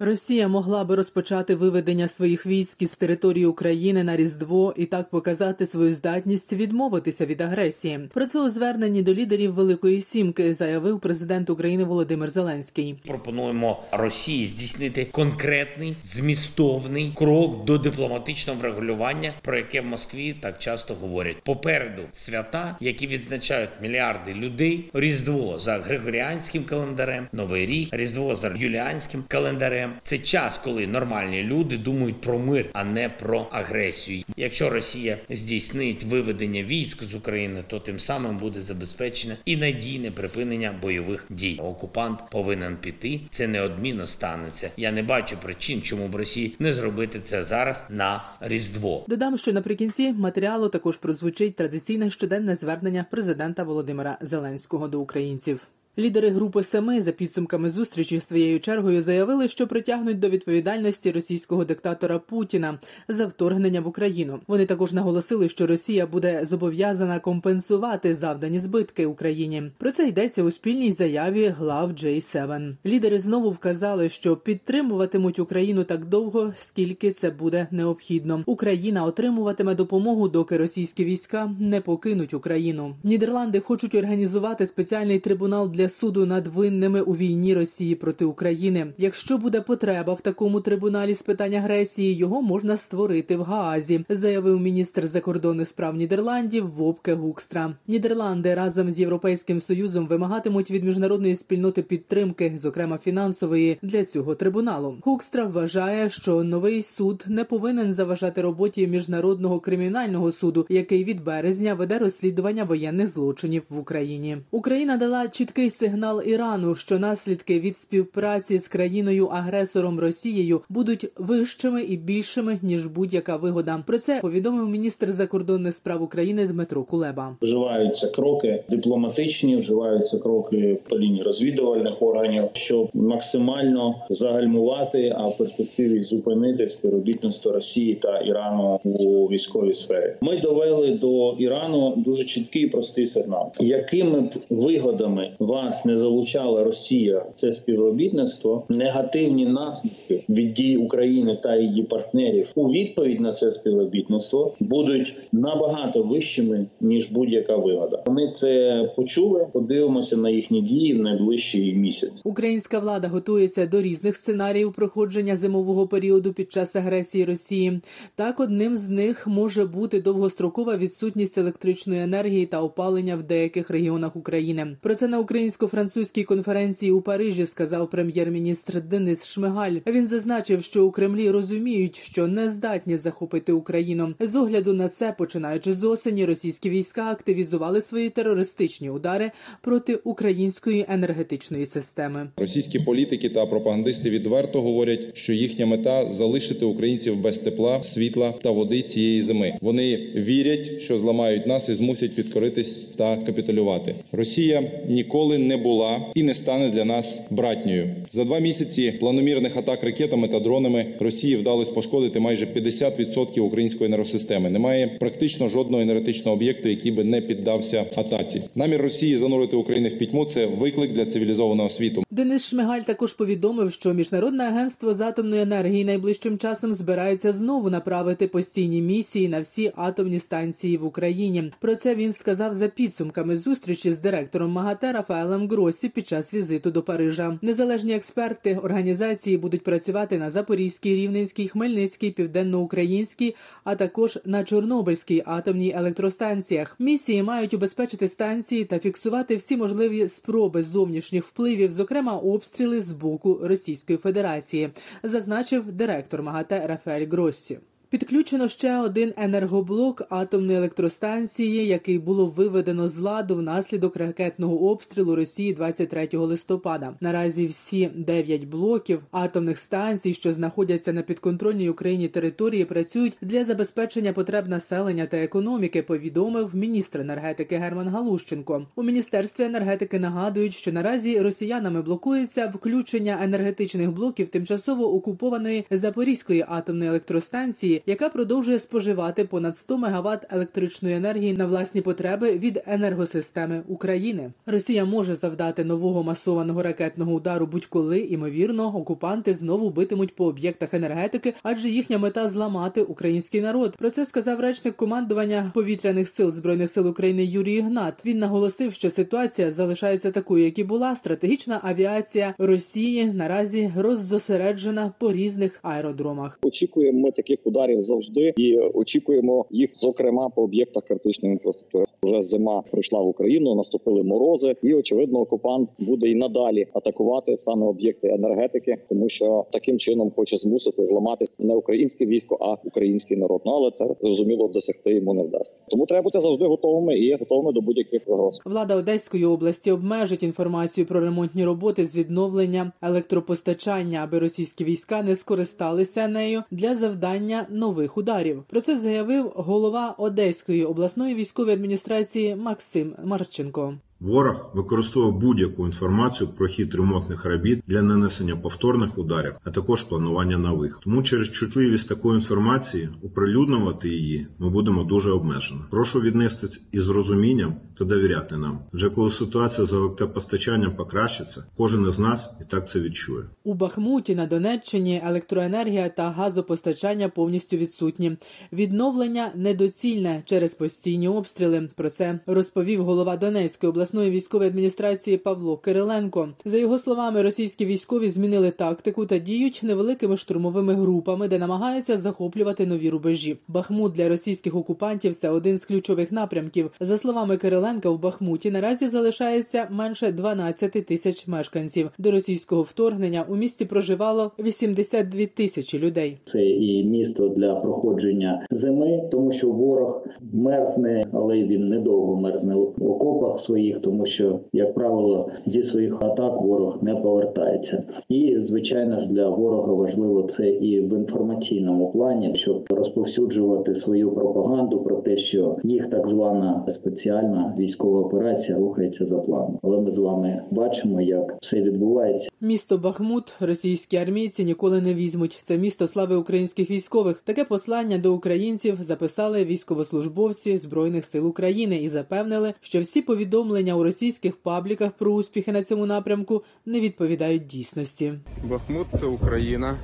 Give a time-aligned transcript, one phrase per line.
[0.00, 5.66] Росія могла би розпочати виведення своїх військ із території України на Різдво і так показати
[5.66, 8.00] свою здатність відмовитися від агресії.
[8.14, 12.94] Про це у зверненні до лідерів Великої Сімки заявив президент України Володимир Зеленський.
[13.06, 20.94] Пропонуємо Росії здійснити конкретний змістовний крок до дипломатичного врегулювання, про яке в Москві так часто
[20.94, 21.36] говорять.
[21.44, 24.90] Попереду свята, які відзначають мільярди людей.
[24.94, 29.87] Різдво за григоріанським календарем, новий рік, різдво за юліанським календарем.
[30.02, 34.24] Це час, коли нормальні люди думають про мир, а не про агресію.
[34.36, 40.74] Якщо Росія здійснить виведення військ з України, то тим самим буде забезпечене і надійне припинення
[40.82, 41.60] бойових дій.
[41.62, 43.20] Окупант повинен піти.
[43.30, 44.70] Це неодмінно станеться.
[44.76, 49.04] Я не бачу причин, чому б Росії не зробити це зараз на Різдво.
[49.08, 55.60] Додам, що наприкінці матеріалу також прозвучить традиційне щоденне звернення президента Володимира Зеленського до українців.
[55.98, 62.18] Лідери групи семи за підсумками зустрічі своєю чергою заявили, що притягнуть до відповідальності російського диктатора
[62.18, 64.40] Путіна за вторгнення в Україну.
[64.46, 69.62] Вони також наголосили, що Росія буде зобов'язана компенсувати завдані збитки Україні.
[69.78, 72.76] Про це йдеться у спільній заяві глав J7.
[72.86, 78.42] Лідери знову вказали, що підтримуватимуть Україну так довго, скільки це буде необхідно.
[78.46, 82.96] Україна отримуватиме допомогу, доки російські війська не покинуть Україну.
[83.04, 88.86] Нідерланди хочуть організувати спеціальний трибунал для суду над винними у війні Росії проти України.
[88.98, 94.60] Якщо буде потреба в такому трибуналі з питань агресії, його можна створити в Гаазі, заявив
[94.60, 97.74] міністр закордонних справ Нідерландів Вопке Гукстра.
[97.86, 104.96] Нідерланди разом з Європейським союзом вимагатимуть від міжнародної спільноти підтримки, зокрема фінансової, для цього трибуналу.
[105.02, 111.74] Гукстра вважає, що новий суд не повинен заважати роботі міжнародного кримінального суду, який від березня
[111.74, 114.38] веде розслідування воєнних злочинів в Україні.
[114.50, 121.96] Україна дала чіткий сигнал Ірану, що наслідки від співпраці з країною-агресором Росією будуть вищими і
[121.96, 123.84] більшими ніж будь-яка вигода.
[123.86, 127.36] Про це повідомив міністр закордонних справ України Дмитро Кулеба.
[127.42, 136.02] Вживаються кроки дипломатичні, вживаються кроки по лінії розвідувальних органів, щоб максимально загальмувати, а в перспективі
[136.02, 140.14] зупинити співробітництво Росії та Ірану у військовій сфері.
[140.20, 145.30] Ми довели до Ірану дуже чіткий і простий сигнал, якими б вигодами
[145.64, 152.68] вас не залучала Росія це співробітництво, негативні наслідки від дій України та її партнерів у
[152.68, 158.02] відповідь на це співробітництво будуть набагато вищими ніж будь-яка вигода.
[158.06, 159.46] Ми це почули.
[159.52, 162.12] Подивимося на їхні дії в найближчий місяць.
[162.24, 167.80] Українська влада готується до різних сценаріїв проходження зимового періоду під час агресії Росії.
[168.14, 174.16] Так, одним з них може бути довгострокова відсутність електричної енергії та опалення в деяких регіонах
[174.16, 174.76] України.
[174.82, 179.76] Про це на українсько-французькій конференції у Парижі сказав прем'єр-міністр Денис Шмигаль.
[179.86, 184.14] Він зазначив, що у Кремлі розуміють, що не здатні захопити Україну.
[184.20, 189.30] З огляду на це, починаючи з осені, російські війська активізували свої терористичні удари
[189.62, 192.28] проти української енергетичної системи.
[192.36, 198.50] Російські політики та пропагандисти відверто говорять, що їхня мета залишити українців без тепла, світла та
[198.50, 199.54] води цієї зими.
[199.60, 203.94] Вони вірять, що зламають нас і змусять підкоритись та капітулювати.
[204.12, 207.90] Росія ніколи не була і не стане для нас братньою.
[208.10, 214.50] За два місяці планомірних атак ракетами та дронами Росії вдалося пошкодити майже 50% української енергосистеми.
[214.50, 218.42] Немає практично жодного енергетичного об'єкту, який би не піддався атаці.
[218.54, 222.04] Намір Росії занурити Україну в пітьму це виклик для цивілізованого світу.
[222.18, 228.28] Денис Шмигаль також повідомив, що міжнародне агентство з атомної енергії найближчим часом збирається знову направити
[228.28, 231.52] постійні місії на всі атомні станції в Україні.
[231.60, 236.70] Про це він сказав за підсумками зустрічі з директором МАГАТЕ Рафаелем Гросі під час візиту
[236.70, 237.38] до Парижа.
[237.42, 245.72] Незалежні експерти організації будуть працювати на Запорізькій, Рівненській, Хмельницькій, Південноукраїнській, а також на Чорнобильській атомній
[245.76, 246.76] електростанціях.
[246.78, 253.40] Місії мають убезпечити станції та фіксувати всі можливі спроби зовнішніх впливів, зокрема обстріли з боку
[253.42, 254.70] Російської Федерації,
[255.02, 257.58] зазначив директор МАГАТЕ Рафаель Гроссі.
[257.90, 265.54] Підключено ще один енергоблок атомної електростанції, який було виведено з ладу внаслідок ракетного обстрілу Росії
[265.54, 266.94] 23 листопада.
[267.00, 274.12] Наразі всі дев'ять блоків атомних станцій, що знаходяться на підконтрольній Україні території, працюють для забезпечення
[274.12, 275.82] потреб населення та економіки.
[275.82, 278.66] Повідомив міністр енергетики Герман Галущенко.
[278.76, 286.90] У міністерстві енергетики нагадують, що наразі росіянами блокується включення енергетичних блоків тимчасово окупованої Запорізької атомної
[286.90, 294.32] електростанції, яка продовжує споживати понад 100 МВт електричної енергії на власні потреби від енергосистеми України.
[294.46, 298.00] Росія може завдати нового масованого ракетного удару будь-коли.
[298.00, 303.76] Імовірно, окупанти знову битимуть по об'єктах енергетики, адже їхня мета зламати український народ.
[303.76, 307.94] Про це сказав речник командування повітряних сил збройних сил України Юрій Ігнат.
[308.04, 310.96] Він наголосив, що ситуація залишається такою, як і була.
[310.96, 316.38] Стратегічна авіація Росії наразі роззосереджена по різних аеродромах.
[316.42, 321.84] Очікуємо ми таких ударів завжди і очікуємо їх, зокрема по об'єктах критичної інфраструктури.
[322.02, 327.66] Вже зима прийшла в Україну, наступили морози, і очевидно, окупант буде і надалі атакувати саме
[327.66, 333.42] об'єкти енергетики, тому що таким чином хоче змусити зламати не українське військо, а український народ.
[333.46, 335.62] Ну але це зрозуміло досягти йому не вдасться.
[335.68, 338.40] Тому треба бути завжди готовими і готовими до будь-яких загроз.
[338.44, 345.16] Влада Одеської області обмежить інформацію про ремонтні роботи з відновлення електропостачання, аби російські війська не
[345.16, 348.44] скористалися нею для завдання нових ударів.
[348.50, 351.87] Про це заявив голова Одеської обласної військової адміністрації
[352.36, 353.78] Максим Марченко.
[354.00, 360.38] Ворог використовує будь-яку інформацію про хід ремонтних робіт для нанесення повторних ударів, а також планування
[360.38, 360.80] нових.
[360.84, 365.60] Тому через чутливість такої інформації оприлюднювати її ми будемо дуже обмежено.
[365.70, 368.58] Прошу віднестись із розумінням та довіряти нам.
[368.74, 373.24] Адже коли ситуація з електропостачанням покращиться, кожен із нас і так це відчує.
[373.44, 378.16] У Бахмуті на Донеччині електроенергія та газопостачання повністю відсутні.
[378.52, 381.68] Відновлення недоцільне через постійні обстріли.
[381.76, 386.28] Про це розповів голова Донецької обласної обласної військової адміністрації Павло Кириленко.
[386.44, 392.66] За його словами, російські військові змінили тактику та діють невеликими штурмовими групами, де намагаються захоплювати
[392.66, 393.36] нові рубежі.
[393.48, 396.70] Бахмут для російських окупантів це один з ключових напрямків.
[396.80, 401.90] За словами Кириленка, в Бахмуті наразі залишається менше 12 тисяч мешканців.
[401.98, 406.18] До російського вторгнення у місті проживало 82 тисячі людей.
[406.24, 412.90] Це і місто для проходження зими, тому що ворог мерзне, але він недовго мерзне в
[412.90, 417.82] окопах своїх тому що, як правило, зі своїх атак ворог не повертається.
[418.08, 424.80] І звичайно ж для ворога важливо це і в інформаційному плані, щоб розповсюджувати свою пропаганду
[424.80, 429.58] про те, що їх так звана спеціальна військова операція рухається за планом.
[429.62, 432.30] Але ми з вами бачимо, як все відбувається.
[432.40, 435.32] Місто Бахмут російські армійці ніколи не візьмуть.
[435.32, 437.22] Це місто слави українських військових.
[437.24, 443.82] Таке послання до українців записали військовослужбовці збройних сил України і запевнили, що всі повідомлення у
[443.82, 448.14] російських пабліках про успіхи на цьому напрямку не відповідають дійсності.
[448.44, 449.76] Бахмут це Україна.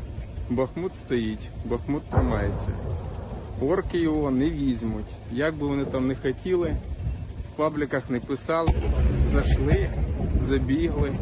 [0.50, 2.69] Бахмут стоїть, Бахмут тримається.
[3.62, 5.14] Орки його не візьмуть.
[5.32, 6.76] Як би вони там не хотіли,
[7.54, 8.70] в пабліках не писали,
[9.26, 9.90] зайшли,
[10.40, 11.12] забігли,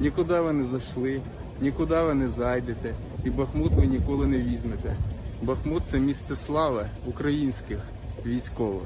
[0.00, 1.20] нікуди ви не зайшли,
[1.60, 4.96] нікуди ви не зайдете, і Бахмут ви ніколи не візьмете.
[5.42, 7.78] Бахмут це місце слави українських
[8.26, 8.82] військових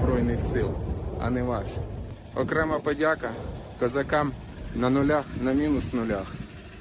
[0.00, 0.70] збройних сил,
[1.20, 1.95] а не ваше.
[2.36, 3.32] Окрема подяка
[3.78, 4.32] козакам
[4.74, 6.26] на нулях, на мінус нулях.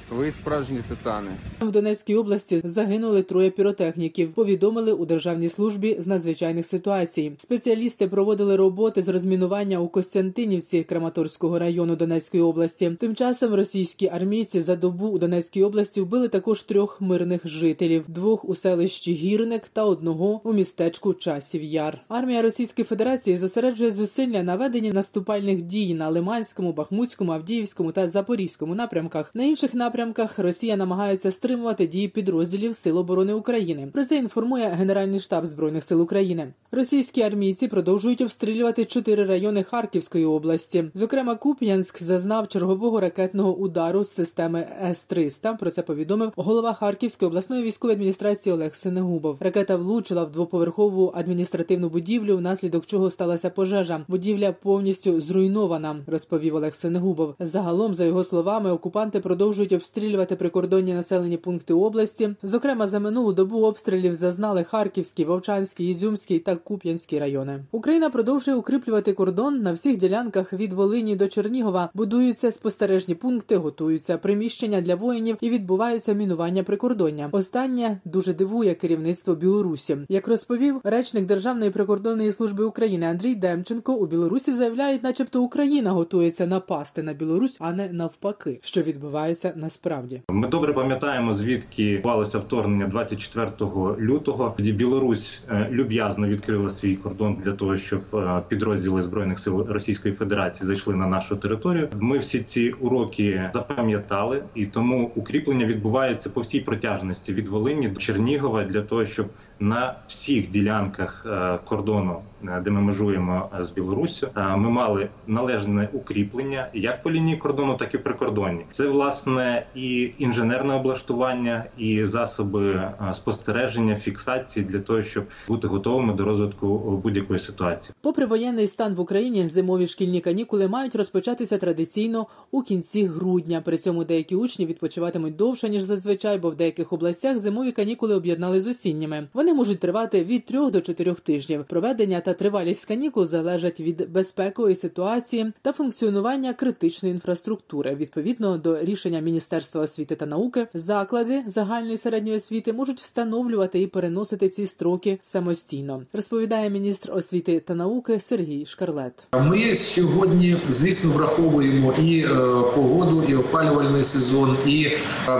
[0.09, 1.31] Ви справжні титани.
[1.61, 4.33] В Донецькій області загинули троє піротехніків.
[4.33, 7.31] Повідомили у державній службі з надзвичайних ситуацій.
[7.37, 12.97] Спеціалісти проводили роботи з розмінування у Костянтинівці Краматорського району Донецької області.
[12.99, 18.45] Тим часом російські армійці за добу у Донецькій області вбили також трьох мирних жителів: двох
[18.45, 22.01] у селищі Гірник та одного у містечку Часів Яр.
[22.07, 28.75] Армія Російської Федерації зосереджує зусилля на веденні наступальних дій на Лиманському, Бахмутському, Авдіївському та Запорізькому
[28.75, 29.31] напрямках.
[29.33, 33.87] На інших напрямках Росія намагається стримувати дії підрозділів Сил оборони України.
[33.93, 36.53] Про це інформує Генеральний штаб збройних сил України.
[36.71, 40.83] Російські армійці продовжують обстрілювати чотири райони Харківської області.
[40.93, 45.57] Зокрема, Куп'янськ зазнав чергового ракетного удару з системи С-300.
[45.57, 49.37] Про це повідомив голова Харківської обласної військової адміністрації Олег Синегубов.
[49.39, 54.05] Ракета влучила в двоповерхову адміністративну будівлю, внаслідок чого сталася пожежа.
[54.07, 57.35] Будівля повністю зруйнована, розповів Олег Синегубов.
[57.39, 62.35] Загалом, за його словами, окупанти продовжують обстрілювати прикордонні населені пункти області.
[62.43, 67.63] Зокрема, за минулу добу обстрілів зазнали Харківський, Вовчанський, Ізюмський та Куп'янський райони.
[67.71, 71.89] Україна продовжує укріплювати кордон на всіх ділянках від Волині до Чернігова.
[71.93, 77.29] Будуються спостережні пункти, готуються приміщення для воїнів і відбувається мінування прикордоння.
[77.31, 79.97] Останнє дуже дивує керівництво Білорусі.
[80.09, 86.47] Як розповів речник Державної прикордонної служби України Андрій Демченко, у Білорусі заявляють, начебто Україна готується
[86.47, 90.21] напасти на Білорусь, а не навпаки, що відбувається насправді.
[90.29, 93.51] Ми добре пам'ятаємо, звідки відбувалося вторгнення 24
[93.99, 94.53] лютого.
[94.57, 100.13] Тоді Білорусь е, люб'язно відкрила свій кордон для того, щоб е, підрозділи збройних сил Російської
[100.13, 101.89] Федерації зайшли на нашу територію.
[101.99, 107.99] Ми всі ці уроки запам'ятали, і тому укріплення відбувається по всій протяжності від Волині до
[107.99, 109.27] Чернігова для того, щоб
[109.59, 115.89] на всіх ділянках е, кордону, е, де ми межуємо е, з Білоруссю, ми мали належне
[115.93, 118.65] укріплення як по лінії кордону, так і прикордонні.
[118.69, 126.25] Це власне і інженерне облаштування, і засоби спостереження, фіксації для того, щоб бути готовими до
[126.25, 127.95] розвитку будь-якої ситуації.
[128.01, 133.61] Попри воєнний стан в Україні, зимові шкільні канікули мають розпочатися традиційно у кінці грудня.
[133.65, 138.61] При цьому деякі учні відпочиватимуть довше ніж зазвичай, бо в деяких областях зимові канікули об'єднали
[138.61, 139.27] з осінніми.
[139.33, 141.65] Вони можуть тривати від трьох до чотирьох тижнів.
[141.69, 147.95] Проведення та тривалість канікул залежать від безпекової ситуації та функціонування критичної інфраструктури.
[147.95, 154.49] Відповідно до рішення Міністерства освіти та науки, заклади загальної середньої освіти можуть встановлювати і переносити
[154.49, 156.01] ці строки самостійно.
[156.13, 159.27] Розповідає міністр освіти та науки Сергій Шкарлет.
[159.33, 162.27] Ми сьогодні, звісно, враховуємо і е,
[162.75, 164.99] погоду, опалювальний сезон, і е,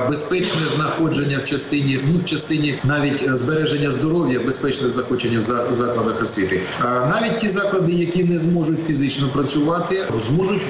[0.10, 6.22] безпечне знаходження в частині, ну в частині навіть е, збереження здоров'я, безпечне знаходження в закладах
[6.22, 6.62] освіти.
[6.82, 10.62] Е, навіть ті заклади, які не зможуть фізично працювати, зможуть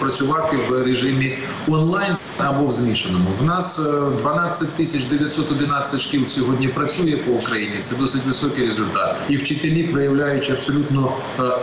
[0.00, 1.38] працювати в режимі
[1.68, 3.28] онлайн або в змішаному.
[3.40, 7.74] В нас е, 12 тисяч 911 шкіл сьогодні працює по Україні.
[7.80, 9.16] Це досить високий результат.
[9.28, 11.12] І вчителі, проявляючи абсолютно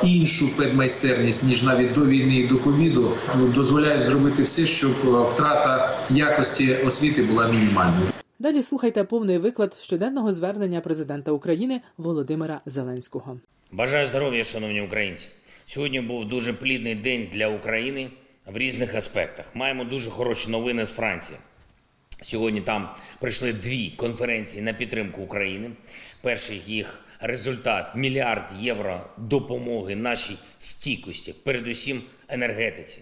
[0.03, 5.97] іншу педмайстерність ніж навіть до війни і до ковіду, ну, дозволяють зробити все, щоб втрата
[6.09, 8.11] якості освіти була мінімальною.
[8.39, 13.37] Далі слухайте повний виклад щоденного звернення президента України Володимира Зеленського.
[13.71, 15.29] Бажаю здоров'я, шановні українці.
[15.65, 18.09] Сьогодні був дуже плідний день для України
[18.45, 19.55] в різних аспектах.
[19.55, 21.39] Маємо дуже хороші новини з Франції.
[22.21, 22.89] Сьогодні там
[23.19, 25.71] пройшли дві конференції на підтримку України.
[26.21, 33.01] Перший їх результат мільярд євро допомоги нашій стійкості, передусім енергетиці.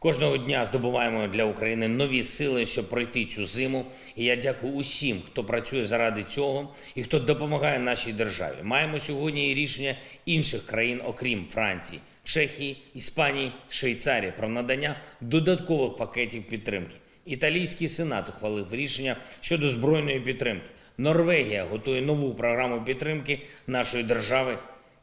[0.00, 3.86] Кожного дня здобуваємо для України нові сили, щоб пройти цю зиму.
[4.16, 8.54] І я дякую усім, хто працює заради цього і хто допомагає нашій державі.
[8.62, 16.42] Маємо сьогодні і рішення інших країн, окрім Франції, Чехії, Іспанії, Швейцарії про надання додаткових пакетів
[16.42, 16.94] підтримки.
[17.26, 20.66] Італійський сенат ухвалив рішення щодо збройної підтримки.
[20.98, 24.58] Норвегія готує нову програму підтримки нашої держави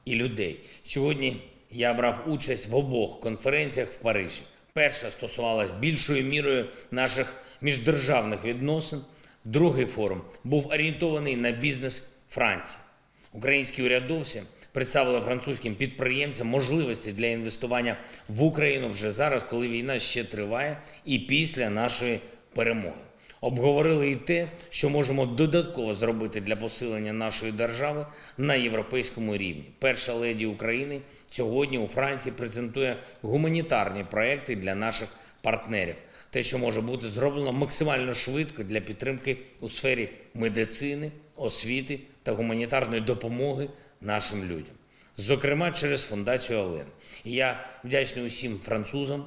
[0.05, 0.59] і людей.
[0.83, 1.37] Сьогодні
[1.71, 4.41] я брав участь в обох конференціях в Парижі.
[4.75, 9.01] Перша стосувалась більшою мірою наших міждержавних відносин.
[9.45, 12.77] Другий форум був орієнтований на бізнес Франції.
[13.33, 20.23] Українські урядовці представили французьким підприємцям можливості для інвестування в Україну вже зараз, коли війна ще
[20.23, 22.19] триває, і після нашої
[22.53, 23.04] перемоги.
[23.45, 29.65] Обговорили і те, що можемо додатково зробити для посилення нашої держави на європейському рівні.
[29.79, 35.09] Перша леді України сьогодні у Франції презентує гуманітарні проекти для наших
[35.41, 35.95] партнерів.
[36.29, 43.01] Те, що може бути зроблено максимально швидко для підтримки у сфері медицини, освіти та гуманітарної
[43.01, 43.69] допомоги
[44.01, 44.75] нашим людям,
[45.17, 46.87] зокрема через фундацію Олен.
[47.23, 49.25] І я вдячний усім французам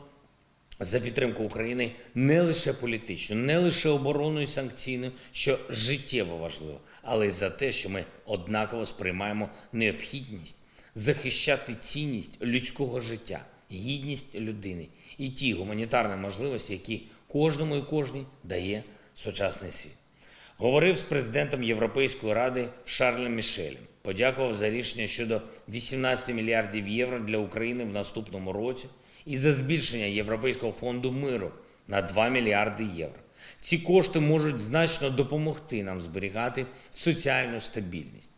[0.80, 7.26] за підтримку України не лише політично, не лише оборонною і санкційною, що життєво важливо, але
[7.26, 10.56] й за те, що ми однаково сприймаємо необхідність
[10.94, 14.86] захищати цінність людського життя, гідність людини
[15.18, 18.82] і ті гуманітарні можливості, які кожному і кожній дає
[19.14, 19.92] сучасний світ.
[20.56, 23.82] Говорив з президентом Європейської ради Шарлем Мішелем.
[24.02, 28.86] Подякував за рішення щодо 18 мільярдів євро для України в наступному році
[29.28, 31.50] і за збільшення Європейського фонду миру
[31.88, 33.20] на 2 мільярди євро.
[33.60, 38.30] Ці кошти можуть значно допомогти нам зберігати соціальну стабільність.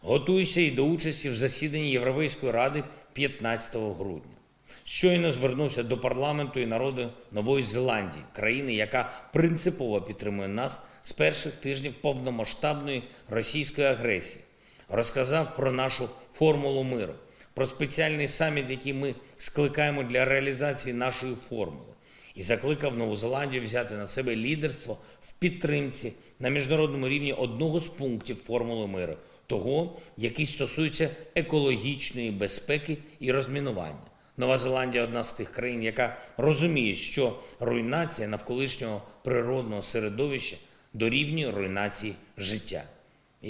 [0.00, 4.36] Готуюся і до участі в засіданні Європейської ради 15 грудня.
[4.84, 11.56] Щойно звернувся до парламенту і народу Нової Зеландії, країни, яка принципово підтримує нас з перших
[11.56, 14.44] тижнів повномасштабної російської агресії.
[14.88, 17.14] Розказав про нашу формулу миру,
[17.56, 21.92] про спеціальний саміт, який ми скликаємо для реалізації нашої формули.
[22.34, 27.88] і закликав Нову Зеландію взяти на себе лідерство в підтримці на міжнародному рівні одного з
[27.88, 34.06] пунктів формули миру, того, який стосується екологічної безпеки і розмінування.
[34.36, 40.56] Нова Зеландія одна з тих країн, яка розуміє, що руйнація навколишнього природного середовища
[40.92, 42.84] дорівнює руйнації життя,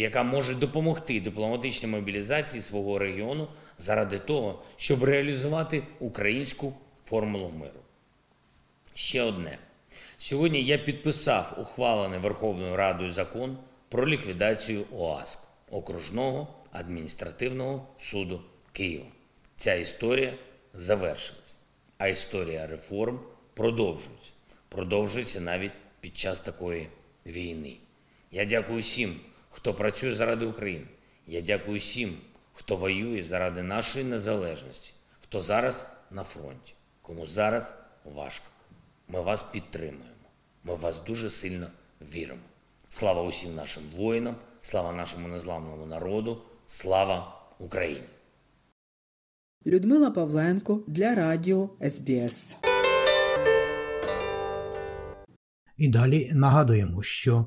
[0.01, 3.49] яка може допомогти дипломатичній мобілізації свого регіону
[3.79, 6.75] заради того, щоб реалізувати українську
[7.05, 7.81] формулу миру.
[8.95, 9.59] Ще одне.
[10.19, 15.39] Сьогодні я підписав ухвалений Верховною Радою закон про ліквідацію ОАСК
[15.71, 18.41] окружного адміністративного суду
[18.73, 19.07] Києва.
[19.57, 20.35] Ця історія
[20.75, 21.55] завершилась,
[21.99, 23.21] а історія реформ
[23.55, 24.31] продовжується.
[24.69, 26.89] Продовжується навіть під час такої
[27.27, 27.77] війни.
[28.33, 29.21] Я дякую всім,
[29.57, 30.87] хто працює заради України.
[31.27, 32.17] Я дякую всім,
[32.53, 38.45] хто воює заради нашої незалежності, хто зараз на фронті, кому зараз важко.
[39.09, 40.05] Ми вас підтримуємо.
[40.65, 41.67] Ми в вас дуже сильно
[42.15, 42.41] віримо.
[42.89, 48.07] Слава усім нашим воїнам, слава нашому незламному народу, слава Україні!
[49.67, 52.57] Людмила Павленко для Радіо СБС.
[55.77, 57.47] І далі нагадуємо, що